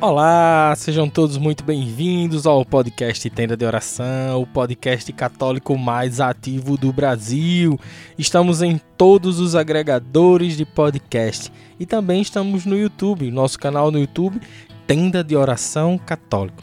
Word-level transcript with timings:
Olá, 0.00 0.74
sejam 0.76 1.10
todos 1.10 1.36
muito 1.38 1.64
bem-vindos 1.64 2.46
ao 2.46 2.64
podcast 2.64 3.28
Tenda 3.30 3.56
de 3.56 3.64
Oração, 3.64 4.40
o 4.40 4.46
podcast 4.46 5.12
católico 5.12 5.76
mais 5.76 6.20
ativo 6.20 6.76
do 6.76 6.92
Brasil. 6.92 7.76
Estamos 8.16 8.62
em 8.62 8.80
todos 8.96 9.40
os 9.40 9.56
agregadores 9.56 10.56
de 10.56 10.64
podcast 10.64 11.52
e 11.80 11.84
também 11.84 12.22
estamos 12.22 12.64
no 12.64 12.78
YouTube, 12.78 13.28
nosso 13.32 13.58
canal 13.58 13.90
no 13.90 13.98
YouTube 13.98 14.40
Tenda 14.86 15.24
de 15.24 15.34
Oração 15.34 15.98
Católico. 15.98 16.62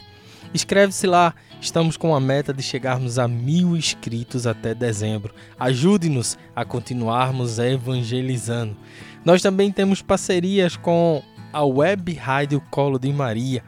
Inscreve-se 0.54 1.06
lá, 1.06 1.34
estamos 1.60 1.98
com 1.98 2.14
a 2.14 2.20
meta 2.20 2.54
de 2.54 2.62
chegarmos 2.62 3.18
a 3.18 3.28
mil 3.28 3.76
inscritos 3.76 4.46
até 4.46 4.74
dezembro. 4.74 5.34
Ajude-nos 5.60 6.38
a 6.54 6.64
continuarmos 6.64 7.58
evangelizando. 7.58 8.74
Nós 9.22 9.42
também 9.42 9.70
temos 9.70 10.00
parcerias 10.00 10.74
com 10.74 11.22
a 11.56 11.64
Web 11.64 12.12
Rádio 12.12 12.60
Colo 12.70 12.98
de 12.98 13.10
Maria. 13.10 13.64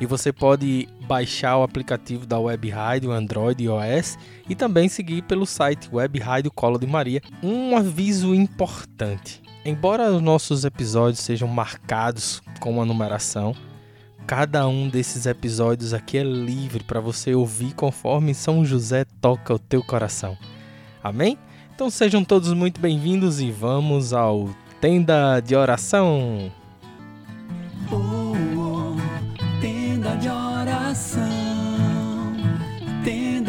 E 0.00 0.06
você 0.06 0.32
pode 0.32 0.88
baixar 1.06 1.58
o 1.58 1.62
aplicativo 1.62 2.24
da 2.24 2.38
Web 2.38 2.70
Rádio 2.70 3.12
Android 3.12 3.62
e 3.62 3.66
iOS 3.66 4.18
e 4.48 4.54
também 4.54 4.88
seguir 4.88 5.20
pelo 5.20 5.44
site 5.44 5.90
Web 5.92 6.18
Rádio 6.18 6.50
Colo 6.50 6.78
de 6.78 6.86
Maria. 6.86 7.20
Um 7.42 7.76
aviso 7.76 8.34
importante: 8.34 9.42
embora 9.66 10.10
os 10.10 10.22
nossos 10.22 10.64
episódios 10.64 11.20
sejam 11.20 11.46
marcados 11.46 12.40
com 12.58 12.70
uma 12.70 12.86
numeração, 12.86 13.54
cada 14.26 14.66
um 14.66 14.88
desses 14.88 15.26
episódios 15.26 15.92
aqui 15.92 16.16
é 16.16 16.24
livre 16.24 16.82
para 16.84 17.00
você 17.00 17.34
ouvir 17.34 17.74
conforme 17.74 18.32
São 18.32 18.64
José 18.64 19.04
toca 19.20 19.52
o 19.52 19.58
teu 19.58 19.82
coração. 19.82 20.38
Amém? 21.04 21.36
Então 21.74 21.90
sejam 21.90 22.24
todos 22.24 22.54
muito 22.54 22.80
bem-vindos 22.80 23.42
e 23.42 23.50
vamos 23.50 24.14
ao 24.14 24.48
Tenda 24.80 25.38
de 25.40 25.54
Oração. 25.54 26.50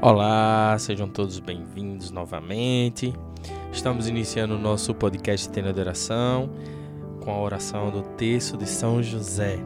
Olá, 0.00 0.76
sejam 0.78 1.08
todos 1.08 1.40
bem-vindos 1.40 2.12
novamente. 2.12 3.12
Estamos 3.72 4.06
iniciando 4.06 4.54
o 4.54 4.58
nosso 4.58 4.94
podcast 4.94 5.50
Tenda 5.50 5.72
de 5.72 5.80
Oração 5.80 6.50
com 7.20 7.32
a 7.32 7.40
oração 7.40 7.90
do 7.90 8.02
texto 8.16 8.56
de 8.56 8.64
São 8.64 9.02
José. 9.02 9.58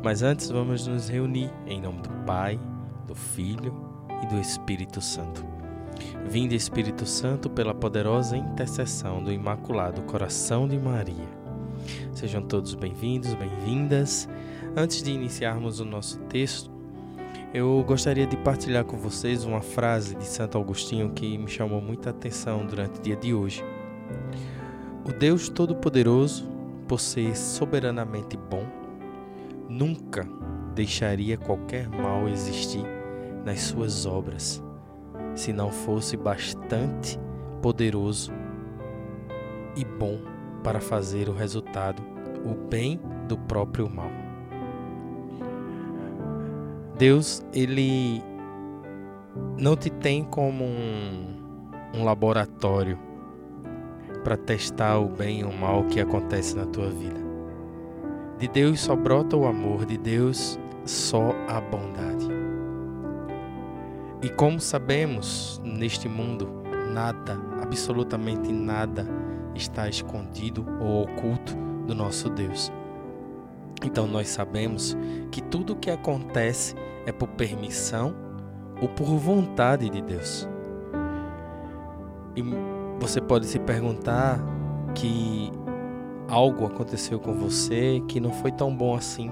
Mas 0.00 0.22
antes 0.22 0.48
vamos 0.48 0.86
nos 0.86 1.08
reunir 1.08 1.50
em 1.66 1.80
nome 1.80 2.02
do 2.02 2.10
Pai, 2.24 2.56
do 3.04 3.16
Filho 3.16 3.74
e 4.22 4.26
do 4.26 4.38
Espírito 4.38 5.00
Santo. 5.00 5.44
Vinde 6.28 6.54
Espírito 6.54 7.04
Santo 7.04 7.50
pela 7.50 7.74
poderosa 7.74 8.36
intercessão 8.36 9.20
do 9.24 9.32
Imaculado 9.32 10.02
Coração 10.02 10.68
de 10.68 10.78
Maria. 10.78 11.28
Sejam 12.12 12.42
todos 12.42 12.76
bem-vindos, 12.76 13.34
bem-vindas. 13.34 14.28
Antes 14.76 15.02
de 15.02 15.10
iniciarmos 15.10 15.80
o 15.80 15.84
nosso 15.84 16.20
texto, 16.28 16.71
eu 17.54 17.84
gostaria 17.86 18.26
de 18.26 18.36
partilhar 18.36 18.84
com 18.84 18.96
vocês 18.96 19.44
uma 19.44 19.60
frase 19.60 20.14
de 20.14 20.24
Santo 20.24 20.56
Agostinho 20.56 21.10
que 21.10 21.36
me 21.36 21.48
chamou 21.48 21.82
muita 21.82 22.08
atenção 22.08 22.64
durante 22.64 22.98
o 22.98 23.02
dia 23.02 23.14
de 23.14 23.34
hoje. 23.34 23.62
O 25.04 25.12
Deus 25.12 25.50
Todo-Poderoso, 25.50 26.48
por 26.88 26.98
ser 26.98 27.36
soberanamente 27.36 28.38
bom, 28.38 28.64
nunca 29.68 30.26
deixaria 30.74 31.36
qualquer 31.36 31.90
mal 31.90 32.26
existir 32.26 32.84
nas 33.44 33.60
suas 33.60 34.06
obras, 34.06 34.62
se 35.34 35.52
não 35.52 35.70
fosse 35.70 36.16
bastante 36.16 37.18
poderoso 37.60 38.32
e 39.76 39.84
bom 39.84 40.20
para 40.64 40.80
fazer 40.80 41.28
o 41.28 41.34
resultado, 41.34 42.02
o 42.44 42.54
bem 42.54 42.98
do 43.28 43.36
próprio 43.36 43.90
mal. 43.90 44.31
Deus, 46.96 47.42
ele 47.52 48.22
não 49.58 49.76
te 49.76 49.90
tem 49.90 50.24
como 50.24 50.64
um, 50.64 51.70
um 51.94 52.04
laboratório 52.04 52.98
para 54.22 54.36
testar 54.36 54.98
o 54.98 55.08
bem 55.08 55.40
e 55.40 55.44
o 55.44 55.52
mal 55.52 55.84
que 55.84 56.00
acontece 56.00 56.56
na 56.56 56.66
tua 56.66 56.90
vida. 56.90 57.20
De 58.38 58.48
Deus 58.48 58.80
só 58.80 58.94
brota 58.94 59.36
o 59.36 59.46
amor, 59.46 59.84
de 59.84 59.96
Deus 59.96 60.58
só 60.84 61.32
a 61.48 61.60
bondade. 61.60 62.28
E 64.22 64.28
como 64.28 64.60
sabemos, 64.60 65.60
neste 65.64 66.08
mundo, 66.08 66.48
nada, 66.92 67.40
absolutamente 67.60 68.52
nada, 68.52 69.06
está 69.54 69.88
escondido 69.88 70.64
ou 70.80 71.02
oculto 71.02 71.56
do 71.86 71.94
nosso 71.94 72.28
Deus. 72.30 72.72
Então 73.84 74.06
nós 74.06 74.28
sabemos 74.28 74.96
que 75.30 75.42
tudo 75.42 75.72
o 75.72 75.76
que 75.76 75.90
acontece 75.90 76.74
é 77.06 77.12
por 77.12 77.28
permissão 77.28 78.14
ou 78.80 78.88
por 78.88 79.06
vontade 79.16 79.88
de 79.88 80.00
Deus. 80.00 80.48
E 82.36 82.42
você 82.98 83.20
pode 83.20 83.46
se 83.46 83.58
perguntar 83.58 84.40
que 84.94 85.50
algo 86.28 86.64
aconteceu 86.64 87.18
com 87.18 87.34
você 87.34 88.02
que 88.08 88.20
não 88.20 88.32
foi 88.32 88.52
tão 88.52 88.74
bom 88.74 88.94
assim. 88.94 89.30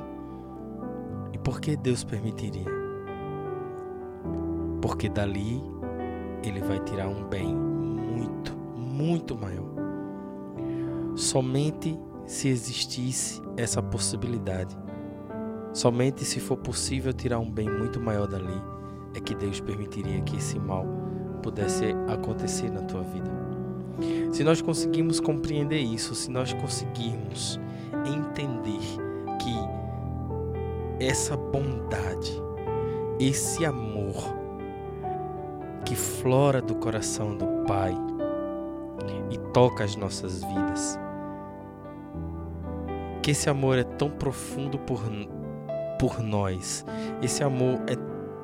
E 1.33 1.39
por 1.39 1.61
que 1.61 1.77
Deus 1.77 2.05
permitiria? 2.05 2.67
Porque 4.83 5.09
dali 5.09 5.63
ele 6.43 6.61
vai 6.61 6.81
tirar 6.81 7.09
um 7.09 7.25
bem 7.25 7.55
muito, 7.55 8.57
muito 8.77 9.37
maior. 9.37 9.71
Somente 11.15 11.99
se 12.31 12.47
existisse 12.47 13.43
essa 13.57 13.83
possibilidade. 13.83 14.79
Somente 15.73 16.25
se 16.25 16.39
for 16.39 16.57
possível 16.57 17.13
tirar 17.13 17.41
um 17.41 17.51
bem 17.51 17.69
muito 17.69 18.01
maior 18.01 18.29
dali, 18.29 18.63
é 19.13 19.19
que 19.19 19.35
Deus 19.35 19.59
permitiria 19.59 20.21
que 20.21 20.37
esse 20.37 20.57
mal 20.57 20.87
pudesse 21.43 21.87
acontecer 22.07 22.71
na 22.71 22.83
tua 22.83 23.03
vida. 23.03 23.29
Se 24.33 24.45
nós 24.45 24.63
conseguirmos 24.63 25.19
compreender 25.19 25.81
isso, 25.81 26.15
se 26.15 26.31
nós 26.31 26.53
conseguirmos 26.53 27.59
entender 28.07 28.79
que 29.41 31.05
essa 31.05 31.37
bondade, 31.37 32.41
esse 33.19 33.65
amor 33.65 34.15
que 35.85 35.97
flora 35.97 36.63
do 36.63 36.77
coração 36.77 37.37
do 37.37 37.47
Pai 37.67 37.93
e 39.31 39.39
toca 39.53 39.83
as 39.83 39.97
nossas 39.97 40.45
vidas, 40.45 40.97
que 43.23 43.31
esse 43.31 43.49
amor 43.51 43.79
é 43.79 43.85
tão 43.85 44.11
profundo 44.11 44.79
por, 44.79 45.03
por 45.99 46.23
nós, 46.23 46.85
esse 47.23 47.43
amor 47.43 47.81
é 47.87 47.97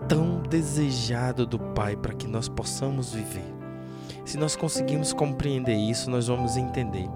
tão 0.07 0.43
desejado 0.43 1.47
do 1.47 1.59
Pai 1.59 1.97
para 1.97 2.15
que 2.15 2.27
nós 2.27 2.49
possamos 2.49 3.13
viver. 3.13 3.45
Se 4.25 4.37
nós 4.37 4.57
conseguirmos 4.57 5.13
compreender 5.13 5.77
isso, 5.77 6.11
nós 6.11 6.29
vamos 6.29 6.57
entender 6.57 7.09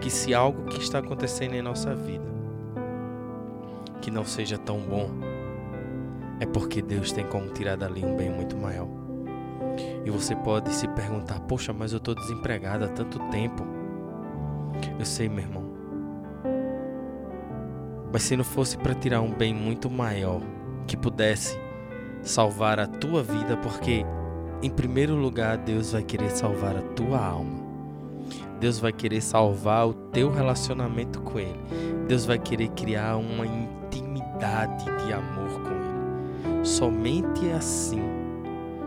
que 0.00 0.10
se 0.10 0.34
algo 0.34 0.64
que 0.64 0.80
está 0.80 0.98
acontecendo 0.98 1.54
em 1.54 1.62
nossa 1.62 1.94
vida 1.94 2.26
que 4.00 4.10
não 4.10 4.24
seja 4.24 4.56
tão 4.56 4.80
bom, 4.80 5.10
é 6.40 6.46
porque 6.46 6.80
Deus 6.80 7.12
tem 7.12 7.26
como 7.26 7.48
tirar 7.48 7.76
dali 7.76 8.04
um 8.04 8.16
bem 8.16 8.30
muito 8.30 8.56
maior. 8.56 8.88
E 10.04 10.10
você 10.10 10.34
pode 10.36 10.72
se 10.72 10.88
perguntar: 10.88 11.40
Poxa, 11.40 11.72
mas 11.72 11.92
eu 11.92 11.98
estou 11.98 12.14
desempregado 12.14 12.84
há 12.84 12.88
tanto 12.88 13.18
tempo. 13.30 13.66
Eu 14.98 15.04
sei, 15.04 15.28
meu 15.28 15.40
irmão. 15.40 15.67
Mas 18.12 18.22
se 18.22 18.36
não 18.36 18.44
fosse 18.44 18.76
para 18.78 18.94
tirar 18.94 19.20
um 19.20 19.32
bem 19.32 19.54
muito 19.54 19.90
maior 19.90 20.40
que 20.86 20.96
pudesse 20.96 21.58
salvar 22.22 22.80
a 22.80 22.86
tua 22.86 23.22
vida, 23.22 23.56
porque 23.58 24.04
em 24.62 24.70
primeiro 24.70 25.14
lugar 25.14 25.58
Deus 25.58 25.92
vai 25.92 26.02
querer 26.02 26.30
salvar 26.30 26.76
a 26.76 26.82
tua 26.82 27.18
alma. 27.18 27.68
Deus 28.58 28.78
vai 28.78 28.92
querer 28.92 29.20
salvar 29.20 29.86
o 29.86 29.94
teu 29.94 30.30
relacionamento 30.30 31.20
com 31.20 31.38
Ele. 31.38 31.60
Deus 32.08 32.24
vai 32.24 32.38
querer 32.38 32.68
criar 32.70 33.16
uma 33.16 33.46
intimidade 33.46 34.84
de 35.04 35.12
amor 35.12 35.60
com 35.62 35.70
Ele. 35.70 36.64
Somente 36.64 37.50
assim, 37.50 38.02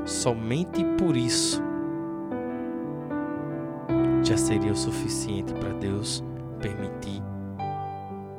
somente 0.06 0.84
por 0.98 1.16
isso, 1.16 1.62
já 4.24 4.36
seria 4.36 4.72
o 4.72 4.76
suficiente 4.76 5.54
para 5.54 5.74
Deus 5.74 6.24
permitir 6.60 7.31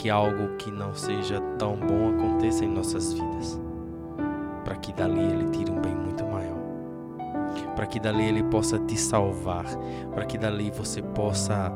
que 0.02 0.10
algo 0.10 0.56
que 0.56 0.68
não 0.68 0.92
seja 0.92 1.40
tão 1.56 1.76
bom 1.76 2.10
aconteça 2.10 2.64
em 2.64 2.68
nossas 2.68 3.12
vidas, 3.12 3.60
para 4.64 4.74
que 4.74 4.92
dali 4.92 5.20
ele 5.20 5.48
tire 5.50 5.70
um 5.70 5.80
bem 5.80 5.94
muito 5.94 6.24
maior. 6.24 6.58
Para 7.76 7.86
que 7.86 8.00
dali 8.00 8.24
ele 8.24 8.42
possa 8.42 8.80
te 8.80 8.96
salvar, 8.96 9.64
para 10.12 10.24
que 10.24 10.36
dali 10.36 10.72
você 10.72 11.00
possa 11.00 11.72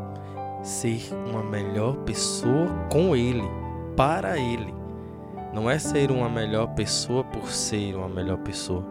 ser 0.61 1.03
uma 1.31 1.41
melhor 1.41 1.95
pessoa 1.99 2.67
com 2.91 3.15
ele, 3.15 3.49
para 3.97 4.37
ele. 4.37 4.75
Não 5.55 5.71
é 5.71 5.79
ser 5.79 6.11
uma 6.11 6.29
melhor 6.29 6.67
pessoa 6.75 7.23
por 7.23 7.49
ser 7.53 7.95
uma 7.95 8.09
melhor 8.09 8.39
pessoa, 8.39 8.85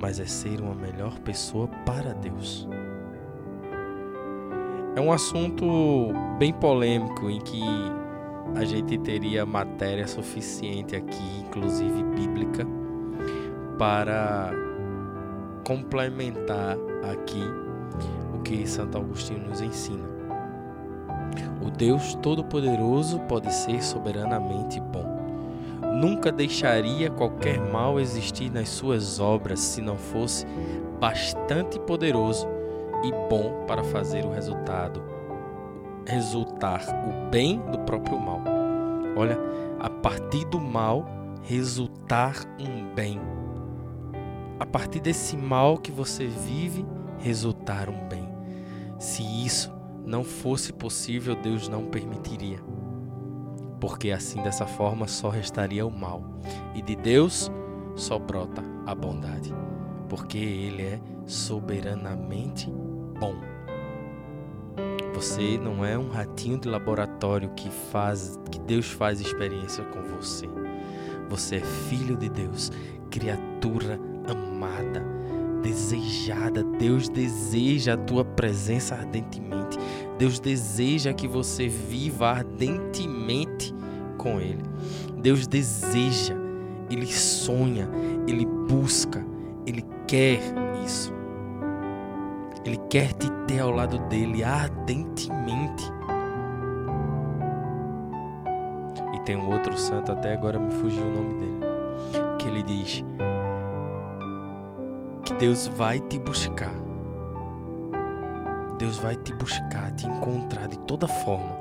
mas 0.00 0.18
é 0.18 0.24
ser 0.24 0.62
uma 0.62 0.74
melhor 0.74 1.18
pessoa 1.18 1.68
para 1.84 2.14
Deus. 2.14 2.66
É 4.96 5.00
um 5.00 5.12
assunto 5.12 5.66
bem 6.38 6.54
polêmico 6.54 7.28
em 7.28 7.40
que 7.40 7.60
a 8.54 8.64
gente 8.64 8.96
teria 8.98 9.44
matéria 9.44 10.06
suficiente 10.06 10.94
aqui, 10.94 11.40
inclusive 11.40 12.02
bíblica, 12.02 12.66
para 13.78 14.52
complementar 15.66 16.76
aqui 17.10 17.42
o 18.34 18.42
que 18.42 18.66
Santo 18.66 18.98
Agostinho 18.98 19.48
nos 19.48 19.60
ensina. 19.60 20.08
O 21.60 21.70
Deus 21.70 22.14
Todo-Poderoso 22.16 23.18
pode 23.20 23.52
ser 23.52 23.82
soberanamente 23.82 24.80
bom. 24.80 25.14
Nunca 25.94 26.30
deixaria 26.30 27.10
qualquer 27.10 27.58
mal 27.58 27.98
existir 27.98 28.50
nas 28.50 28.68
suas 28.68 29.18
obras 29.18 29.60
se 29.60 29.80
não 29.80 29.96
fosse 29.96 30.46
bastante 31.00 31.78
poderoso 31.80 32.46
e 33.04 33.10
bom 33.28 33.64
para 33.66 33.82
fazer 33.82 34.24
o 34.24 34.30
resultado 34.32 35.02
resultar 36.06 36.82
o 37.08 37.30
bem 37.30 37.60
do 37.70 37.78
próprio 37.80 38.18
mal. 38.18 38.40
Olha, 39.16 39.38
a 39.78 39.88
partir 39.88 40.44
do 40.46 40.60
mal 40.60 41.06
resultar 41.42 42.36
um 42.58 42.94
bem. 42.94 43.20
A 44.58 44.66
partir 44.66 45.00
desse 45.00 45.36
mal 45.36 45.76
que 45.78 45.92
você 45.92 46.26
vive, 46.26 46.84
resultar 47.18 47.88
um 47.88 48.08
bem. 48.08 48.28
Se 48.98 49.22
isso 49.22 49.72
não 50.04 50.24
fosse 50.24 50.72
possível, 50.72 51.34
Deus 51.34 51.68
não 51.68 51.86
permitiria. 51.86 52.58
Porque 53.80 54.10
assim, 54.10 54.42
dessa 54.42 54.66
forma, 54.66 55.06
só 55.06 55.28
restaria 55.28 55.86
o 55.86 55.90
mal. 55.90 56.22
E 56.74 56.80
de 56.80 56.96
Deus 56.96 57.50
só 57.96 58.18
brota 58.18 58.62
a 58.86 58.94
bondade. 58.94 59.52
Porque 60.08 60.38
Ele 60.38 60.82
é 60.82 61.00
soberanamente 61.26 62.70
bom. 63.20 63.53
Você 65.14 65.56
não 65.56 65.84
é 65.84 65.96
um 65.96 66.08
ratinho 66.08 66.58
de 66.58 66.68
laboratório 66.68 67.48
que 67.50 67.70
faz 67.70 68.38
que 68.50 68.58
Deus 68.58 68.90
faz 68.90 69.20
experiência 69.20 69.84
com 69.84 70.02
você. 70.02 70.48
Você 71.28 71.56
é 71.56 71.60
filho 71.60 72.16
de 72.16 72.28
Deus, 72.28 72.72
criatura 73.10 73.98
amada, 74.28 75.04
desejada. 75.62 76.64
Deus 76.64 77.08
deseja 77.08 77.94
a 77.94 77.96
tua 77.96 78.24
presença 78.24 78.96
ardentemente. 78.96 79.78
Deus 80.18 80.40
deseja 80.40 81.12
que 81.12 81.28
você 81.28 81.68
viva 81.68 82.30
ardentemente 82.30 83.72
com 84.18 84.40
ele. 84.40 84.64
Deus 85.22 85.46
deseja, 85.46 86.34
ele 86.90 87.06
sonha, 87.06 87.88
ele 88.26 88.44
busca, 88.44 89.24
ele 89.64 89.84
quer 90.08 90.40
isso. 90.84 91.13
Ele 92.64 92.78
quer 92.88 93.12
te 93.12 93.30
ter 93.46 93.60
ao 93.60 93.70
lado 93.70 93.98
dele 94.08 94.42
ardentemente. 94.42 95.92
E 99.12 99.20
tem 99.20 99.36
um 99.36 99.52
outro 99.52 99.76
santo, 99.76 100.12
até 100.12 100.32
agora 100.32 100.58
me 100.58 100.70
fugiu 100.70 101.04
o 101.04 101.10
nome 101.10 101.34
dele, 101.34 101.60
que 102.38 102.48
ele 102.48 102.62
diz 102.62 103.04
que 105.24 105.34
Deus 105.34 105.66
vai 105.68 106.00
te 106.00 106.18
buscar. 106.18 106.72
Deus 108.78 108.98
vai 108.98 109.14
te 109.14 109.32
buscar, 109.34 109.92
te 109.92 110.06
encontrar 110.06 110.66
de 110.66 110.78
toda 110.80 111.06
forma, 111.06 111.56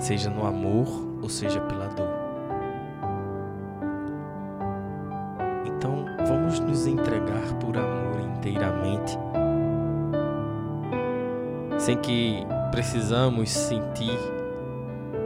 seja 0.00 0.28
no 0.28 0.46
amor 0.46 0.86
ou 1.22 1.28
seja 1.28 1.60
pela 1.60 1.86
dor. 1.88 2.08
Então, 5.66 6.04
vamos 6.26 6.58
nos 6.58 6.86
entregar 6.86 7.54
por 7.60 7.76
amor 7.76 8.20
inteiramente 8.36 9.16
sem 11.84 11.98
que 11.98 12.46
precisamos 12.70 13.50
sentir 13.50 14.18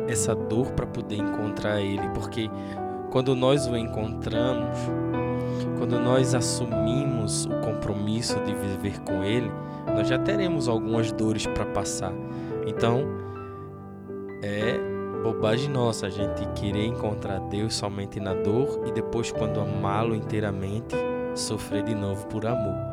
essa 0.09 0.35
dor 0.35 0.73
para 0.73 0.89
poder 0.89 1.15
encontrar 1.15 1.81
Ele, 1.81 2.09
porque 2.09 2.51
quando 3.13 3.37
nós 3.37 3.69
o 3.69 3.77
encontramos, 3.77 4.77
quando 5.79 6.01
nós 6.01 6.35
assumimos 6.35 7.47
o 7.47 7.61
compromisso 7.61 8.41
de 8.41 8.53
viver 8.55 8.99
com 9.03 9.23
Ele, 9.23 9.49
nós 9.87 10.09
já 10.09 10.19
teremos 10.19 10.67
algumas 10.67 11.13
dores 11.13 11.47
para 11.47 11.65
passar. 11.67 12.13
Então, 12.67 13.05
é 14.43 14.81
bobagem 15.23 15.71
nossa 15.71 16.07
a 16.09 16.11
gente 16.11 16.45
querer 16.61 16.87
encontrar 16.87 17.39
Deus 17.51 17.77
somente 17.77 18.19
na 18.19 18.35
dor 18.35 18.83
e 18.85 18.91
depois, 18.91 19.31
quando 19.31 19.61
amá-lo 19.61 20.13
inteiramente, 20.13 20.97
sofrer 21.37 21.85
de 21.85 21.95
novo 21.95 22.27
por 22.27 22.45
amor 22.45 22.88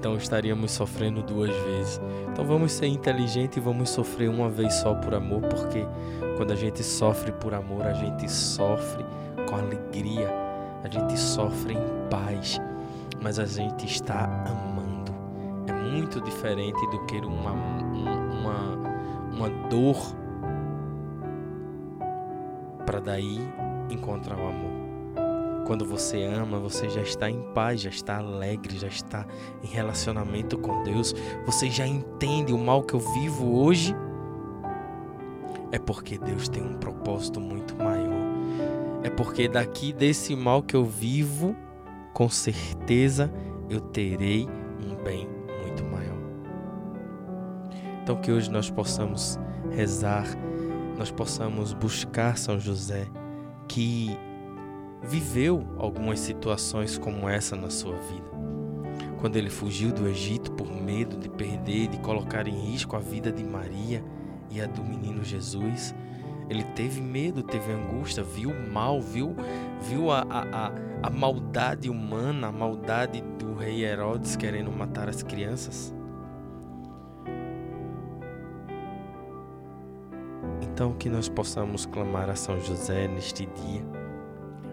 então 0.00 0.16
estaríamos 0.16 0.70
sofrendo 0.70 1.22
duas 1.22 1.50
vezes. 1.50 2.00
Então 2.32 2.42
vamos 2.42 2.72
ser 2.72 2.86
inteligentes 2.86 3.58
e 3.58 3.60
vamos 3.60 3.90
sofrer 3.90 4.30
uma 4.30 4.48
vez 4.48 4.72
só 4.76 4.94
por 4.94 5.14
amor, 5.14 5.42
porque 5.42 5.86
quando 6.38 6.52
a 6.52 6.56
gente 6.56 6.82
sofre 6.82 7.30
por 7.32 7.52
amor, 7.52 7.82
a 7.82 7.92
gente 7.92 8.26
sofre 8.26 9.04
com 9.46 9.56
alegria, 9.56 10.30
a 10.82 10.88
gente 10.88 11.18
sofre 11.18 11.74
em 11.74 12.08
paz, 12.08 12.58
mas 13.20 13.38
a 13.38 13.44
gente 13.44 13.84
está 13.84 14.24
amando. 14.48 15.12
É 15.68 15.72
muito 15.74 16.18
diferente 16.22 16.80
do 16.86 17.04
que 17.04 17.18
uma, 17.18 17.52
uma, 17.52 18.76
uma 19.34 19.50
dor 19.68 19.98
para 22.86 23.00
daí 23.00 23.38
encontrar 23.90 24.38
o 24.38 24.48
amor. 24.48 24.69
Quando 25.66 25.84
você 25.84 26.24
ama, 26.24 26.58
você 26.58 26.88
já 26.88 27.00
está 27.00 27.30
em 27.30 27.42
paz, 27.54 27.80
já 27.80 27.90
está 27.90 28.18
alegre, 28.18 28.78
já 28.78 28.88
está 28.88 29.26
em 29.62 29.66
relacionamento 29.66 30.58
com 30.58 30.82
Deus. 30.82 31.14
Você 31.46 31.70
já 31.70 31.86
entende 31.86 32.52
o 32.52 32.58
mal 32.58 32.82
que 32.82 32.94
eu 32.94 33.00
vivo 33.00 33.58
hoje. 33.58 33.94
É 35.72 35.78
porque 35.78 36.18
Deus 36.18 36.48
tem 36.48 36.62
um 36.62 36.74
propósito 36.74 37.40
muito 37.40 37.76
maior. 37.76 38.20
É 39.02 39.10
porque 39.10 39.48
daqui 39.48 39.92
desse 39.92 40.34
mal 40.34 40.62
que 40.62 40.74
eu 40.74 40.84
vivo, 40.84 41.56
com 42.12 42.28
certeza 42.28 43.32
eu 43.68 43.80
terei 43.80 44.48
um 44.82 44.94
bem 45.02 45.28
muito 45.62 45.84
maior. 45.84 46.18
Então 48.02 48.20
que 48.20 48.32
hoje 48.32 48.50
nós 48.50 48.68
possamos 48.68 49.38
rezar, 49.70 50.26
nós 50.98 51.10
possamos 51.10 51.72
buscar 51.72 52.36
São 52.36 52.58
José, 52.58 53.06
que 53.68 54.18
viveu 55.02 55.66
algumas 55.78 56.20
situações 56.20 56.98
como 56.98 57.28
essa 57.28 57.56
na 57.56 57.70
sua 57.70 57.96
vida. 57.96 58.30
Quando 59.18 59.36
ele 59.36 59.50
fugiu 59.50 59.92
do 59.92 60.08
Egito 60.08 60.52
por 60.52 60.70
medo 60.70 61.16
de 61.16 61.28
perder, 61.28 61.88
de 61.88 61.98
colocar 61.98 62.46
em 62.46 62.58
risco 62.70 62.96
a 62.96 62.98
vida 62.98 63.30
de 63.30 63.44
Maria 63.44 64.02
e 64.50 64.60
a 64.60 64.66
do 64.66 64.82
menino 64.82 65.22
Jesus, 65.22 65.94
ele 66.48 66.64
teve 66.74 67.00
medo, 67.00 67.42
teve 67.42 67.70
angústia, 67.70 68.24
viu 68.24 68.50
o 68.50 68.72
mal, 68.72 69.00
viu, 69.00 69.36
viu 69.82 70.10
a, 70.10 70.22
a, 70.22 70.66
a, 70.66 70.72
a 71.04 71.10
maldade 71.10 71.88
humana, 71.88 72.48
a 72.48 72.52
maldade 72.52 73.22
do 73.38 73.54
rei 73.54 73.84
Herodes 73.84 74.36
querendo 74.36 74.72
matar 74.72 75.08
as 75.08 75.22
crianças. 75.22 75.94
Então, 80.62 80.94
que 80.94 81.10
nós 81.10 81.28
possamos 81.28 81.84
clamar 81.84 82.30
a 82.30 82.34
São 82.34 82.58
José 82.58 83.06
neste 83.06 83.44
dia 83.44 83.99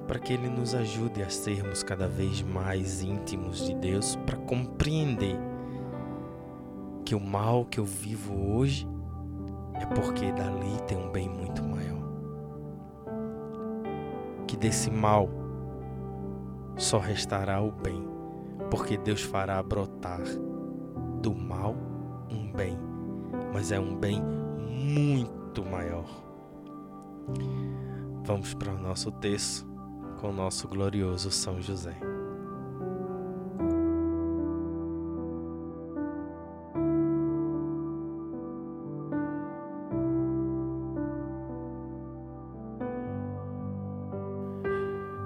para 0.07 0.19
que 0.19 0.31
Ele 0.31 0.49
nos 0.49 0.73
ajude 0.73 1.21
a 1.21 1.29
sermos 1.29 1.83
cada 1.83 2.07
vez 2.07 2.41
mais 2.41 3.01
íntimos 3.03 3.67
de 3.67 3.75
Deus, 3.75 4.15
para 4.25 4.37
compreender 4.37 5.37
que 7.03 7.13
o 7.13 7.19
mal 7.19 7.65
que 7.65 7.79
eu 7.79 7.85
vivo 7.85 8.55
hoje 8.55 8.87
é 9.73 9.85
porque 9.85 10.31
dali 10.31 10.81
tem 10.87 10.97
um 10.97 11.11
bem 11.11 11.27
muito 11.27 11.61
maior. 11.61 12.07
Que 14.47 14.55
desse 14.55 14.89
mal 14.89 15.29
só 16.77 16.99
restará 16.99 17.61
o 17.61 17.71
bem, 17.71 18.07
porque 18.71 18.97
Deus 18.97 19.21
fará 19.21 19.61
brotar 19.61 20.21
do 21.21 21.35
mal 21.35 21.75
um 22.31 22.51
bem, 22.53 22.77
mas 23.53 23.73
é 23.73 23.79
um 23.79 23.95
bem 23.95 24.21
muito 24.21 25.65
maior. 25.65 26.07
Vamos 28.23 28.53
para 28.53 28.73
o 28.73 28.79
nosso 28.79 29.11
texto 29.11 29.66
com 30.17 30.31
nosso 30.31 30.67
glorioso 30.67 31.31
São 31.31 31.61
José. 31.61 31.95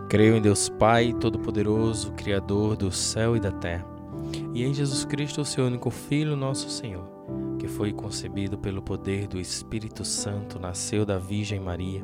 Creio 0.09 0.35
em 0.35 0.41
Deus 0.41 0.67
Pai 0.67 1.13
Todo-Poderoso, 1.13 2.11
Criador 2.11 2.75
do 2.75 2.91
céu 2.91 3.37
e 3.37 3.39
da 3.39 3.49
terra, 3.49 3.85
e 4.53 4.61
em 4.61 4.73
Jesus 4.73 5.05
Cristo, 5.05 5.45
seu 5.45 5.65
único 5.65 5.89
Filho, 5.89 6.35
nosso 6.35 6.69
Senhor, 6.69 7.05
que 7.57 7.65
foi 7.69 7.93
concebido 7.93 8.57
pelo 8.57 8.81
poder 8.81 9.25
do 9.25 9.39
Espírito 9.39 10.03
Santo, 10.03 10.59
nasceu 10.59 11.05
da 11.05 11.17
Virgem 11.17 11.61
Maria, 11.61 12.03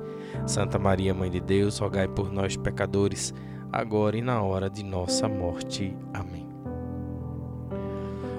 Santa 0.45 0.79
Maria, 0.79 1.13
Mãe 1.13 1.29
de 1.29 1.39
Deus, 1.39 1.77
rogai 1.77 2.07
por 2.07 2.31
nós, 2.31 2.57
pecadores, 2.57 3.33
agora 3.71 4.17
e 4.17 4.21
na 4.21 4.41
hora 4.41 4.69
de 4.69 4.83
nossa 4.83 5.27
morte. 5.27 5.95
Amém. 6.13 6.47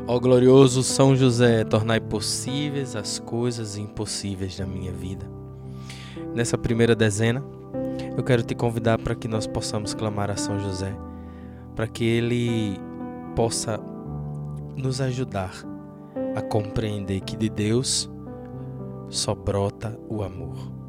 Ó 0.06 0.18
glorioso 0.18 0.82
São 0.82 1.14
José, 1.14 1.64
tornai 1.64 2.00
possíveis 2.00 2.96
as 2.96 3.18
coisas 3.18 3.76
impossíveis 3.76 4.56
da 4.58 4.66
minha 4.66 4.92
vida. 4.92 5.26
Nessa 6.34 6.58
primeira 6.58 6.94
dezena, 6.94 7.42
eu 8.16 8.24
quero 8.24 8.42
te 8.42 8.54
convidar 8.54 8.98
para 8.98 9.14
que 9.14 9.28
nós 9.28 9.46
possamos 9.46 9.94
clamar 9.94 10.30
a 10.30 10.36
São 10.36 10.58
José, 10.58 10.94
para 11.76 11.86
que 11.86 12.04
ele 12.04 12.78
possa 13.36 13.80
nos 14.76 15.00
ajudar 15.00 15.52
a 16.34 16.42
compreender 16.42 17.20
que 17.20 17.36
de 17.36 17.48
Deus 17.48 18.10
só 19.08 19.34
brota 19.34 19.98
o 20.08 20.22
amor. 20.22 20.81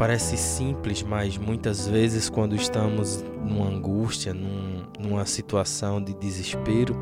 Parece 0.00 0.38
simples, 0.38 1.02
mas 1.02 1.36
muitas 1.36 1.86
vezes, 1.86 2.30
quando 2.30 2.56
estamos 2.56 3.22
numa 3.44 3.68
angústia, 3.68 4.32
num, 4.32 4.82
numa 4.98 5.26
situação 5.26 6.02
de 6.02 6.14
desespero, 6.14 6.96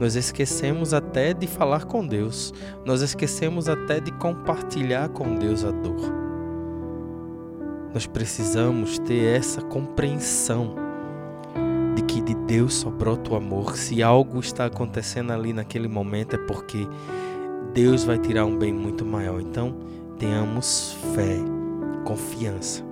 nós 0.00 0.16
esquecemos 0.16 0.94
até 0.94 1.34
de 1.34 1.46
falar 1.46 1.84
com 1.84 2.06
Deus, 2.06 2.54
nós 2.82 3.02
esquecemos 3.02 3.68
até 3.68 4.00
de 4.00 4.10
compartilhar 4.12 5.10
com 5.10 5.34
Deus 5.34 5.66
a 5.66 5.70
dor. 5.70 6.00
Nós 7.92 8.06
precisamos 8.06 8.98
ter 9.00 9.36
essa 9.36 9.60
compreensão 9.60 10.76
de 11.94 12.00
que 12.00 12.22
de 12.22 12.34
Deus 12.34 12.72
só 12.72 12.88
brota 12.88 13.32
o 13.32 13.36
amor. 13.36 13.76
Se 13.76 14.02
algo 14.02 14.40
está 14.40 14.64
acontecendo 14.64 15.30
ali 15.30 15.52
naquele 15.52 15.88
momento 15.88 16.36
é 16.36 16.38
porque 16.38 16.88
Deus 17.74 18.02
vai 18.02 18.16
tirar 18.18 18.46
um 18.46 18.56
bem 18.56 18.72
muito 18.72 19.04
maior. 19.04 19.42
Então, 19.42 19.76
tenhamos 20.18 20.96
fé, 21.14 21.36
confiança. 22.10 22.84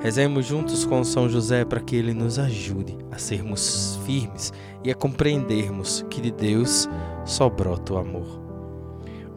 Rezemos 0.00 0.44
juntos 0.44 0.84
com 0.84 1.04
São 1.04 1.28
José 1.28 1.64
para 1.64 1.80
que 1.80 1.94
ele 1.94 2.12
nos 2.12 2.36
ajude 2.36 2.98
a 3.12 3.18
sermos 3.18 3.96
firmes 4.04 4.52
e 4.82 4.90
a 4.90 4.94
compreendermos 4.94 6.04
que 6.10 6.20
de 6.20 6.32
Deus 6.32 6.88
só 7.24 7.48
brota 7.48 7.94
o 7.94 7.98
amor. 7.98 8.40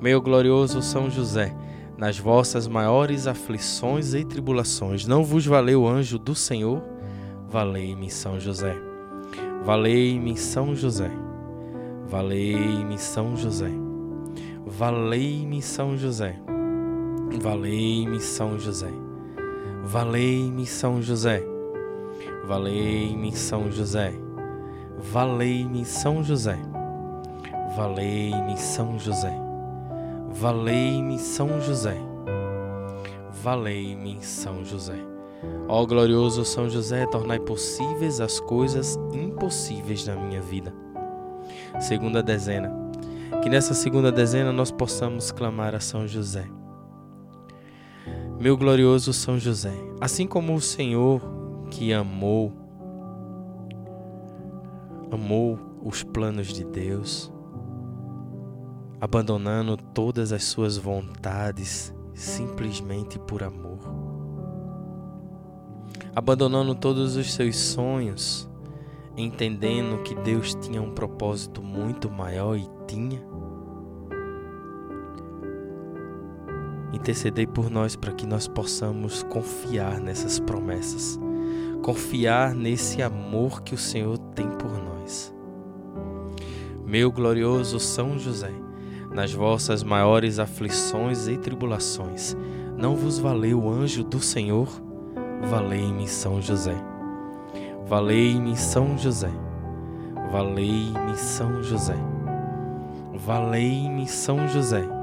Meu 0.01 0.20
glorioso 0.20 0.82
São 0.82 1.12
José, 1.12 1.55
nas 1.96 2.17
vossas 2.17 2.67
maiores 2.67 3.27
aflições 3.27 4.15
e 4.15 4.25
tribulações, 4.25 5.05
não 5.05 5.24
vos 5.24 5.46
valeu 5.46 5.84
o 5.84 5.88
anjo 5.88 6.17
do 6.17 6.34
Senhor? 6.34 6.82
Valei-me, 7.48 8.10
São 8.10 8.39
José. 8.39 8.75
Valei-me, 9.63 10.36
São 10.36 10.74
José. 10.74 11.12
Valei-me, 12.08 12.98
São 12.98 13.38
José. 13.38 13.70
Valei-me, 14.65 15.62
São 15.62 15.96
José. 15.96 16.36
Valei-me, 17.39 18.20
São 18.20 18.58
José. 18.58 19.03
Valei-me, 19.86 20.66
São 20.66 21.02
José. 21.02 21.44
Valei-me, 22.46 23.36
São 23.36 23.70
José. 23.70 24.13
Valei-me, 24.98 25.84
São 25.84 26.24
José. 26.24 26.58
Valei-me, 27.75 28.58
São 28.58 28.98
José. 28.98 29.38
Valei-me, 30.32 31.20
São 31.20 31.60
José. 31.60 31.98
Valei-me, 33.44 34.24
São 34.24 34.63
José. 34.63 34.96
Ó 35.68 35.86
glorioso 35.86 36.46
São 36.46 36.70
José, 36.70 37.06
tornai 37.08 37.40
possíveis 37.40 38.22
as 38.22 38.40
coisas 38.40 38.98
impossíveis 39.12 40.08
na 40.08 40.16
minha 40.16 40.42
vida. 40.42 40.74
Segunda 41.82 42.24
dezena. 42.24 42.72
Que 43.42 43.50
nessa 43.50 43.74
segunda 43.74 44.13
dezena 44.13 44.54
nós 44.54 44.72
possamos 44.72 45.30
clamar 45.30 45.75
a 45.75 45.82
São 45.82 46.08
José. 46.08 46.48
Meu 48.40 48.58
glorioso 48.58 49.13
São 49.13 49.40
José, 49.40 49.74
assim 50.02 50.28
como 50.28 50.54
o 50.54 50.62
Senhor 50.62 51.22
que 51.70 51.94
amou 51.94 52.52
amou 55.12 55.60
os 55.84 56.02
planos 56.02 56.48
de 56.48 56.63
Deus, 56.63 57.32
abandonando 59.00 59.78
todas 59.78 60.32
as 60.32 60.44
suas 60.44 60.75
vontades 60.75 61.94
simplesmente 62.16 63.20
por 63.20 63.44
amor, 63.44 63.80
abandonando 66.16 66.74
todos 66.74 67.16
os 67.16 67.32
seus 67.32 67.56
sonhos, 67.56 68.50
entendendo 69.16 70.02
que 70.02 70.16
Deus 70.16 70.56
tinha 70.56 70.82
um 70.82 70.92
propósito 70.92 71.62
muito 71.62 72.10
maior 72.10 72.58
e 72.58 72.68
tinha. 72.88 73.33
Intercedei 76.94 77.48
por 77.48 77.72
nós 77.72 77.96
para 77.96 78.14
que 78.14 78.26
nós 78.26 78.48
possamos 78.48 79.24
confiar 79.24 80.00
nessas 80.00 80.40
promessas, 80.40 81.20
confiar 81.82 82.54
nesse 82.54 83.02
amor 83.02 83.64
que 83.64 83.74
o 83.74 83.78
Senhor 83.78 84.18
tem 84.36 84.48
por 84.52 84.72
nós. 84.78 85.34
Meu 86.86 87.12
glorioso 87.12 87.80
São 87.80 88.20
José, 88.20 88.52
nas 89.12 89.34
vossas 89.34 89.82
maiores 89.82 90.38
aflições 90.38 91.28
e 91.28 91.36
tribulações, 91.36 92.38
não 92.78 92.96
vos 92.96 93.18
valeu 93.18 93.64
o 93.64 93.72
anjo 93.72 94.04
do 94.04 94.20
Senhor? 94.20 94.70
Valei-me, 95.50 96.08
São 96.08 96.40
José. 96.40 96.76
Valei-me, 97.88 98.56
São 98.56 98.98
José. 98.98 99.32
Valei-me, 100.32 101.18
São 101.18 101.64
José. 101.64 101.98
Valei-me, 103.14 104.08
São 104.08 104.48
José. 104.48 105.03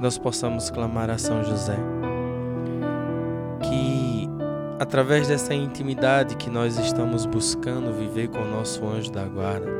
nós 0.00 0.16
possamos 0.16 0.70
clamar 0.70 1.10
a 1.10 1.18
São 1.18 1.44
José, 1.44 1.76
que 3.62 4.26
através 4.78 5.28
dessa 5.28 5.54
intimidade 5.54 6.36
que 6.36 6.48
nós 6.48 6.78
estamos 6.78 7.26
buscando 7.26 7.92
viver 7.92 8.28
com 8.28 8.38
o 8.38 8.50
nosso 8.50 8.86
anjo 8.86 9.12
da 9.12 9.24
guarda, 9.24 9.70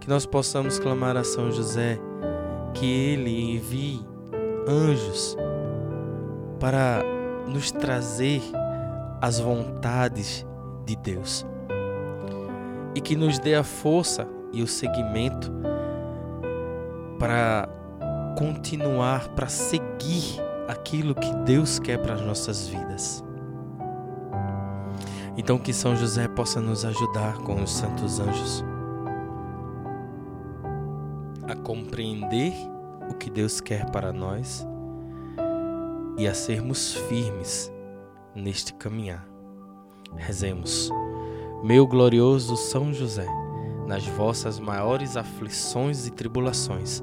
que 0.00 0.08
nós 0.08 0.26
possamos 0.26 0.80
clamar 0.80 1.16
a 1.16 1.22
São 1.22 1.52
José, 1.52 2.00
que 2.74 2.84
ele 2.84 3.54
envie 3.54 4.04
anjos 4.66 5.36
para 6.58 7.00
nos 7.46 7.70
trazer 7.70 8.42
as 9.22 9.38
vontades 9.38 10.44
de 10.84 10.96
Deus. 10.96 11.46
E 12.96 13.00
que 13.00 13.14
nos 13.14 13.38
dê 13.38 13.54
a 13.54 13.62
força 13.62 14.26
e 14.52 14.62
o 14.62 14.66
seguimento 14.66 15.52
para 17.18 17.68
continuar, 18.36 19.28
para 19.30 19.48
seguir 19.48 20.40
aquilo 20.68 21.14
que 21.14 21.34
Deus 21.44 21.78
quer 21.78 21.98
para 21.98 22.14
as 22.14 22.20
nossas 22.20 22.68
vidas. 22.68 23.24
Então, 25.36 25.58
que 25.58 25.72
São 25.72 25.96
José 25.96 26.28
possa 26.28 26.60
nos 26.60 26.84
ajudar 26.84 27.38
com 27.38 27.62
os 27.62 27.70
santos 27.72 28.20
anjos 28.20 28.64
a 31.48 31.54
compreender 31.54 32.52
o 33.10 33.14
que 33.14 33.28
Deus 33.28 33.60
quer 33.60 33.90
para 33.90 34.12
nós 34.12 34.66
e 36.16 36.26
a 36.26 36.34
sermos 36.34 36.94
firmes 36.94 37.70
neste 38.34 38.72
caminhar. 38.74 39.26
Rezemos, 40.16 40.90
meu 41.62 41.86
glorioso 41.86 42.56
São 42.56 42.92
José, 42.92 43.26
nas 43.86 44.06
vossas 44.06 44.60
maiores 44.60 45.16
aflições 45.16 46.06
e 46.06 46.10
tribulações, 46.10 47.02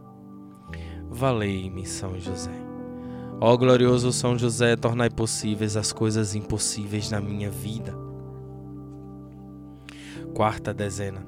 Valei-me, 1.13 1.85
São 1.85 2.17
José. 2.17 2.53
Ó 3.41 3.57
glorioso 3.57 4.13
São 4.13 4.37
José, 4.37 4.77
tornai 4.77 5.09
possíveis 5.09 5.75
as 5.75 5.91
coisas 5.91 6.35
impossíveis 6.35 7.11
na 7.11 7.19
minha 7.19 7.51
vida. 7.51 7.93
Quarta 10.33 10.73
dezena. 10.73 11.21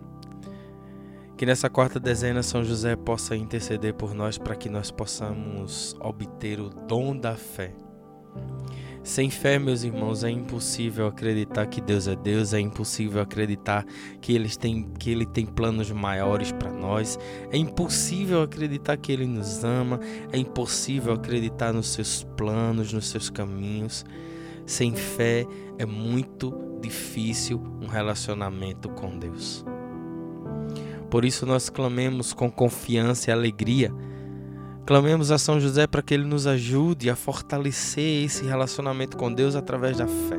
Que 1.35 1.45
nessa 1.45 1.69
quarta 1.69 1.99
dezena 1.99 2.41
São 2.41 2.63
José 2.63 2.95
possa 2.95 3.35
interceder 3.35 3.93
por 3.93 4.13
nós 4.13 4.37
para 4.37 4.55
que 4.55 4.69
nós 4.69 4.89
possamos 4.89 5.97
obter 5.99 6.61
o 6.61 6.69
dom 6.69 7.17
da 7.17 7.35
fé. 7.35 7.75
Sem 9.03 9.29
fé, 9.29 9.59
meus 9.59 9.83
irmãos, 9.83 10.23
é 10.23 10.29
impossível 10.29 11.07
acreditar 11.07 11.65
que 11.65 11.81
Deus 11.81 12.07
é 12.07 12.15
Deus, 12.15 12.53
é 12.53 12.59
impossível 12.61 13.21
acreditar 13.21 13.85
que 14.21 14.31
Ele 14.31 14.47
tem, 14.49 14.83
que 14.97 15.11
ele 15.11 15.25
tem 15.25 15.45
planos 15.45 15.91
maiores 15.91 16.53
para 16.53 16.71
nós, 16.71 17.19
é 17.51 17.57
impossível 17.57 18.41
acreditar 18.41 18.95
que 18.95 19.11
Ele 19.11 19.27
nos 19.27 19.61
ama, 19.61 19.99
é 20.31 20.37
impossível 20.37 21.13
acreditar 21.13 21.73
nos 21.73 21.89
seus 21.89 22.23
planos, 22.37 22.93
nos 22.93 23.07
seus 23.09 23.29
caminhos. 23.29 24.05
Sem 24.65 24.95
fé 24.95 25.45
é 25.77 25.85
muito 25.85 26.79
difícil 26.81 27.61
um 27.81 27.87
relacionamento 27.87 28.87
com 28.87 29.19
Deus. 29.19 29.65
Por 31.09 31.25
isso 31.25 31.45
nós 31.45 31.69
clamemos 31.69 32.31
com 32.31 32.49
confiança 32.49 33.29
e 33.29 33.33
alegria 33.33 33.93
Clamemos 34.85 35.31
a 35.31 35.37
São 35.37 35.61
José 35.61 35.87
para 35.87 36.01
que 36.01 36.13
ele 36.13 36.25
nos 36.25 36.45
ajude 36.45 37.09
a 37.09 37.15
fortalecer 37.15 38.25
esse 38.25 38.43
relacionamento 38.43 39.15
com 39.15 39.33
Deus 39.33 39.55
através 39.55 39.97
da 39.97 40.07
fé. 40.07 40.37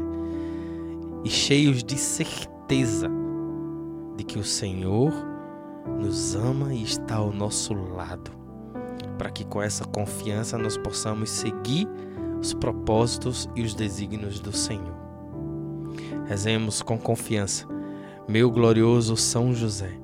E 1.25 1.31
cheios 1.31 1.83
de 1.83 1.97
certeza 1.97 3.11
de 4.19 4.23
que 4.23 4.39
o 4.39 4.45
Senhor 4.45 5.15
nos 5.99 6.35
ama 6.35 6.75
e 6.75 6.83
está 6.83 7.17
ao 7.17 7.33
nosso 7.33 7.73
lado. 7.73 8.31
Para 9.17 9.31
que 9.31 9.47
com 9.47 9.63
essa 9.63 9.87
confiança 9.87 10.59
nós 10.59 10.77
possamos 10.77 11.31
seguir 11.31 11.89
os 12.39 12.53
propósitos 12.53 13.49
e 13.57 13.63
os 13.63 13.75
desígnios 13.75 14.41
do 14.41 14.53
Senhor. 14.53 14.95
Rezemos 16.27 16.83
com 16.83 16.99
confiança, 16.99 17.67
meu 18.29 18.51
glorioso 18.51 19.17
São 19.17 19.55
José 19.55 20.04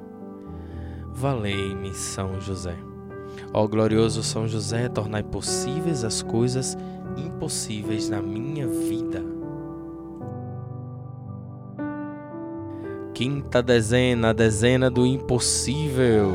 Valei-me, 1.13 1.93
São 1.93 2.39
José. 2.39 2.75
Ó 3.53 3.67
glorioso 3.67 4.23
São 4.23 4.47
José, 4.47 4.89
tornai 4.89 5.23
possíveis 5.23 6.03
as 6.03 6.21
coisas 6.21 6.77
impossíveis 7.17 8.09
na 8.09 8.21
minha 8.21 8.67
vida. 8.67 9.23
Quinta 13.13 13.61
dezena, 13.61 14.33
dezena 14.33 14.89
do 14.89 15.05
impossível. 15.05 16.31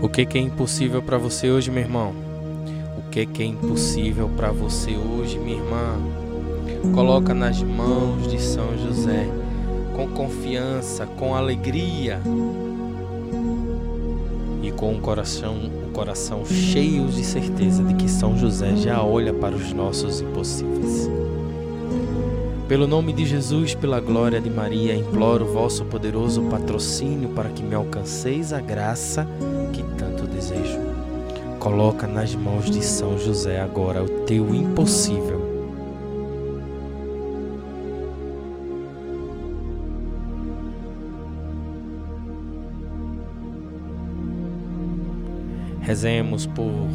O 0.00 0.08
que 0.08 0.38
é 0.38 0.40
impossível 0.40 1.02
para 1.02 1.18
você 1.18 1.50
hoje, 1.50 1.70
meu 1.70 1.82
irmão? 1.82 2.35
Que, 3.16 3.24
que 3.24 3.42
é 3.42 3.46
impossível 3.46 4.28
para 4.36 4.52
você 4.52 4.94
hoje, 4.94 5.38
minha 5.38 5.56
irmã. 5.56 5.96
Coloca 6.94 7.32
nas 7.32 7.62
mãos 7.62 8.30
de 8.30 8.38
São 8.38 8.76
José, 8.76 9.26
com 9.94 10.06
confiança, 10.08 11.06
com 11.06 11.34
alegria 11.34 12.20
e 14.62 14.70
com 14.70 14.94
o 14.94 15.00
coração, 15.00 15.56
o 15.88 15.92
coração 15.92 16.44
cheio 16.44 17.06
de 17.06 17.24
certeza 17.24 17.82
de 17.82 17.94
que 17.94 18.06
São 18.06 18.36
José 18.36 18.76
já 18.76 19.02
olha 19.02 19.32
para 19.32 19.56
os 19.56 19.72
nossos 19.72 20.20
impossíveis. 20.20 21.08
Pelo 22.68 22.86
nome 22.86 23.14
de 23.14 23.24
Jesus, 23.24 23.74
pela 23.74 23.98
glória 23.98 24.42
de 24.42 24.50
Maria, 24.50 24.94
imploro 24.94 25.46
o 25.46 25.52
vosso 25.54 25.86
poderoso 25.86 26.42
patrocínio 26.42 27.30
para 27.30 27.48
que 27.48 27.62
me 27.62 27.74
alcanceis 27.74 28.52
a 28.52 28.60
graça 28.60 29.26
que 29.72 29.82
tanto 29.96 30.26
desejo. 30.26 30.95
Coloca 31.66 32.06
nas 32.06 32.32
mãos 32.32 32.70
de 32.70 32.80
São 32.80 33.18
José 33.18 33.60
agora 33.60 34.00
o 34.00 34.08
teu 34.20 34.54
impossível. 34.54 35.42
Rezemos 45.80 46.46
por 46.46 46.88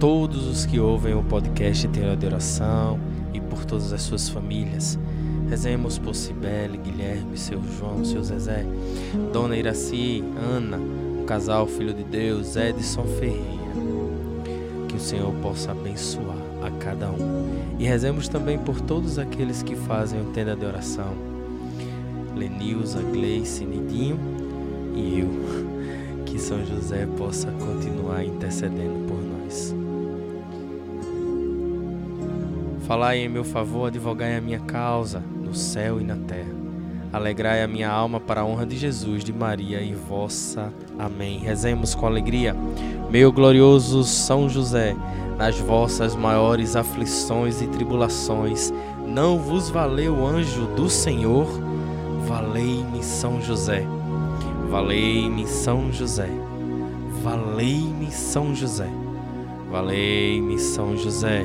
todos 0.00 0.48
os 0.48 0.66
que 0.66 0.80
ouvem 0.80 1.14
o 1.14 1.22
podcast 1.22 1.86
Terra 1.86 2.16
de 2.16 2.26
Oração 2.26 2.98
e 3.32 3.40
por 3.40 3.64
todas 3.64 3.92
as 3.92 4.02
suas 4.02 4.28
famílias. 4.28 4.98
Rezemos 5.48 5.96
por 5.96 6.16
Cibele, 6.16 6.76
Guilherme, 6.76 7.38
seu 7.38 7.62
João, 7.78 8.04
seu 8.04 8.24
Zezé, 8.24 8.66
Dona 9.32 9.56
Iraci, 9.56 10.24
Ana, 10.36 10.76
um 10.76 11.24
casal 11.24 11.68
filho 11.68 11.94
de 11.94 12.02
Deus, 12.02 12.56
Edson 12.56 13.04
Ferreira 13.04 13.57
o 14.98 15.00
Senhor 15.00 15.32
possa 15.34 15.70
abençoar 15.70 16.36
a 16.60 16.70
cada 16.82 17.08
um. 17.08 17.76
E 17.78 17.84
rezemos 17.84 18.28
também 18.28 18.58
por 18.58 18.80
todos 18.80 19.18
aqueles 19.18 19.62
que 19.62 19.76
fazem 19.76 20.20
o 20.20 20.32
tenda 20.32 20.56
de 20.56 20.66
oração. 20.66 21.14
Lenilza, 22.34 23.00
Gleice, 23.00 23.64
Nidinho 23.64 24.18
e 24.94 25.20
eu. 25.20 25.28
Que 26.26 26.38
São 26.38 26.64
José 26.66 27.06
possa 27.16 27.50
continuar 27.52 28.24
intercedendo 28.24 29.06
por 29.06 29.22
nós. 29.22 29.74
Falai 32.86 33.18
em 33.18 33.28
meu 33.28 33.44
favor, 33.44 33.86
advogai 33.86 34.36
a 34.36 34.40
minha 34.40 34.60
causa 34.60 35.20
no 35.20 35.54
céu 35.54 36.00
e 36.00 36.04
na 36.04 36.16
terra. 36.16 36.57
Alegrai 37.12 37.62
a 37.62 37.68
minha 37.68 37.90
alma 37.90 38.20
para 38.20 38.42
a 38.42 38.44
honra 38.44 38.66
de 38.66 38.76
Jesus, 38.76 39.24
de 39.24 39.32
Maria 39.32 39.80
e 39.80 39.94
vossa. 39.94 40.72
Amém. 40.98 41.38
Rezemos 41.38 41.94
com 41.94 42.06
alegria. 42.06 42.54
Meu 43.10 43.32
glorioso 43.32 44.04
São 44.04 44.48
José, 44.48 44.94
nas 45.38 45.58
vossas 45.58 46.14
maiores 46.14 46.76
aflições 46.76 47.62
e 47.62 47.66
tribulações, 47.66 48.72
não 49.06 49.38
vos 49.38 49.70
valeu 49.70 50.16
o 50.16 50.26
anjo 50.26 50.66
do 50.76 50.90
Senhor? 50.90 51.46
Valei-me, 52.26 53.02
São 53.02 53.40
José. 53.40 53.86
Valei-me, 54.68 55.46
São 55.46 55.90
José. 55.90 56.28
Valei-me, 57.22 58.10
São 58.10 58.54
José. 58.54 58.90
Valei-me 59.70 60.58
São 60.58 60.94
José. 60.94 61.42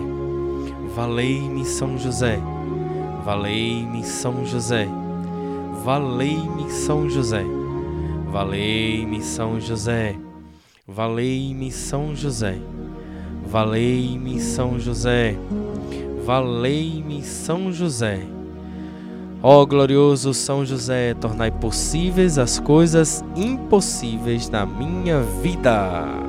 Valei-me 0.94 1.64
São 1.64 1.98
José. 1.98 2.38
Valei-me 3.24 4.04
São 4.04 4.46
José. 4.46 5.03
Valei-me 5.84 6.72
São 6.72 7.10
José. 7.10 7.44
Valei-me 8.32 9.22
São 9.22 9.60
José. 9.60 10.16
Valei-me 10.88 11.70
São 11.74 12.16
José. 12.16 12.58
Valei-me 13.46 14.40
São 14.40 14.80
José. 14.80 15.36
Valei-me 16.26 17.22
São 17.22 17.70
José. 17.74 18.22
Ó 19.42 19.66
glorioso 19.66 20.34
São 20.34 20.66
José, 20.66 21.16
tornai 21.16 21.52
possíveis 21.52 22.38
as 22.38 22.60
coisas 22.60 23.22
impossíveis 23.36 24.50
na 24.50 24.66
minha 24.66 25.20
vida. 25.42 26.23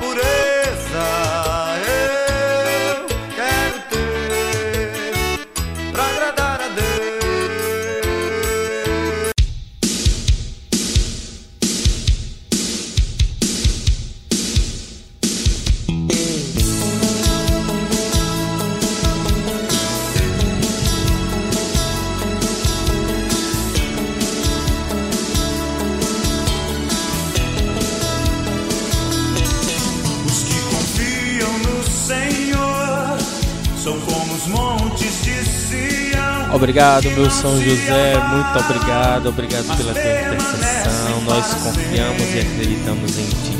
por. 0.00 0.33
Obrigado, 36.74 37.08
meu 37.12 37.30
São 37.30 37.56
José, 37.62 38.14
muito 38.18 38.58
obrigado, 38.58 39.28
obrigado 39.28 39.76
pela 39.76 39.92
tua 39.92 40.02
intercessão. 40.02 41.20
Nós 41.24 41.54
confiamos 41.54 42.34
e 42.34 42.40
acreditamos 42.40 43.16
em 43.16 43.26
ti. 43.26 43.56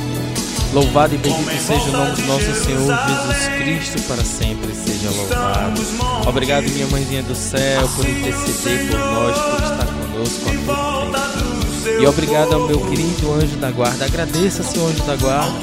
Louvado 0.72 1.14
e 1.14 1.18
bendito 1.18 1.56
seja 1.64 1.90
o 1.90 1.92
nome 1.92 2.10
do 2.10 2.22
nosso 2.22 2.64
Senhor 2.64 2.80
Jesus 2.80 3.46
Cristo, 3.56 4.02
para 4.08 4.24
sempre 4.24 4.74
seja 4.74 5.10
louvado. 5.10 5.80
Obrigado, 6.28 6.64
minha 6.64 6.88
mãezinha 6.88 7.22
do 7.22 7.36
céu, 7.36 7.88
por 7.94 8.04
interceder 8.04 8.88
por 8.88 8.98
nós, 8.98 9.38
por 9.38 9.62
estar 9.62 9.86
conosco 9.86 10.50
a 10.50 10.74
todo 10.74 11.84
tempo. 11.84 12.02
E 12.02 12.06
obrigado 12.08 12.52
ao 12.52 12.66
meu 12.66 12.80
querido 12.80 13.32
anjo 13.32 13.56
da 13.58 13.70
guarda. 13.70 14.06
Agradeça, 14.06 14.64
seu 14.64 14.88
anjo 14.88 15.04
da 15.04 15.14
guarda. 15.14 15.60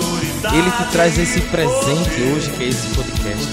Ele 0.54 0.72
te 0.72 0.92
traz 0.94 1.20
esse 1.20 1.42
presente 1.42 2.22
hoje, 2.34 2.50
que 2.52 2.64
é 2.64 2.68
esse 2.70 2.88
podcast. 2.96 3.50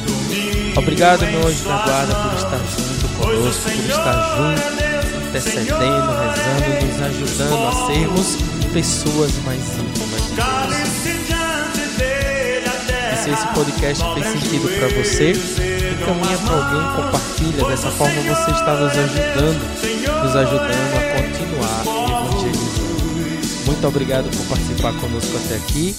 Obrigado, 0.77 1.27
meu 1.27 1.49
anjo 1.49 1.65
da 1.65 1.83
guarda, 1.83 2.15
por 2.15 2.35
estar 2.37 2.59
junto 2.59 2.98
conosco, 3.29 3.63
por 3.63 3.73
estar 3.73 4.37
junto, 4.37 5.27
intercedendo, 5.29 6.11
rezando, 6.19 6.69
nos 6.87 6.99
ajudando 7.03 7.67
a 7.69 7.73
sermos 7.87 8.37
pessoas 8.73 9.33
mais 9.45 9.61
íntimas 9.79 10.23
de 10.29 10.35
Deus. 10.35 10.49
E 13.13 13.17
se 13.17 13.31
esse 13.31 13.47
podcast 13.49 14.05
fez 14.15 14.27
sentido 14.27 14.69
para 14.79 14.89
você, 14.89 15.33
encaminha 15.33 16.39
para 16.39 16.57
alguém, 16.57 16.85
compartilha. 16.97 17.69
Dessa 17.69 17.91
forma 17.91 18.23
você 18.23 18.51
está 18.51 18.75
nos 18.75 18.93
ajudando, 18.93 19.61
nos 20.23 20.37
ajudando 20.37 20.95
a 20.97 21.01
continuar 21.23 21.83
evangelizando. 21.85 22.79
Muito 23.67 23.87
obrigado 23.87 24.31
por 24.31 24.47
participar 24.47 24.93
conosco 24.95 25.37
até 25.37 25.57
aqui. 25.57 25.95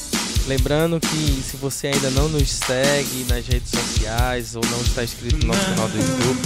Lembrando 0.49 0.99
que 0.99 1.43
se 1.43 1.55
você 1.57 1.89
ainda 1.89 2.09
não 2.09 2.27
nos 2.27 2.49
segue 2.49 3.23
nas 3.29 3.45
redes 3.45 3.69
sociais 3.69 4.55
ou 4.55 4.65
não 4.65 4.81
está 4.81 5.03
inscrito 5.03 5.37
no 5.37 5.53
nosso 5.53 5.63
canal 5.63 5.87
do 5.87 5.95
YouTube, 5.95 6.39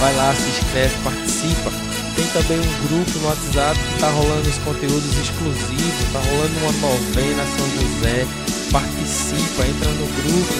vai 0.00 0.12
lá, 0.16 0.34
se 0.34 0.48
inscreve, 0.48 0.92
participa. 1.04 1.70
Tem 2.16 2.26
também 2.32 2.58
um 2.58 2.88
grupo 2.88 3.16
no 3.20 3.28
WhatsApp 3.28 3.78
que 3.78 3.94
está 3.94 4.10
rolando 4.10 4.48
os 4.48 4.58
conteúdos 4.58 5.16
exclusivos, 5.18 6.00
está 6.04 6.18
rolando 6.18 6.58
uma 6.58 6.72
novena 6.82 7.44
São 7.56 7.70
José. 7.78 8.26
Participa, 8.72 9.66
entra 9.68 9.90
no 9.92 10.06
grupo 10.08 10.54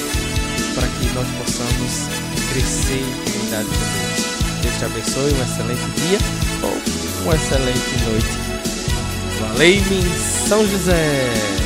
para 0.76 0.86
que 0.86 1.06
nós 1.14 1.26
possamos 1.42 1.90
crescer 2.52 3.02
em 3.02 3.10
intimidade 3.10 3.66
com 3.70 3.82
Deus. 4.06 4.62
Deus 4.62 4.78
te 4.78 4.84
abençoe, 4.84 5.34
um 5.34 5.42
excelente 5.42 5.90
dia 5.98 6.18
ou 6.62 6.78
uma 7.24 7.34
excelente 7.34 8.04
noite. 8.06 8.30
Valei-me 9.40 10.46
São 10.46 10.64
José! 10.64 11.63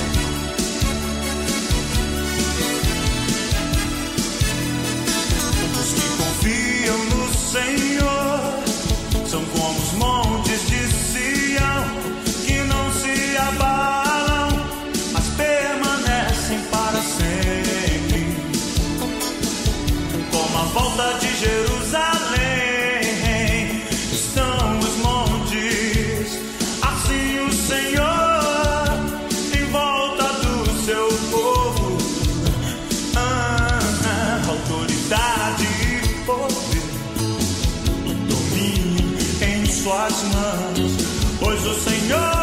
Mãos. 40.24 40.92
Pois 41.40 41.66
o 41.66 41.74
Senhor 41.74 42.37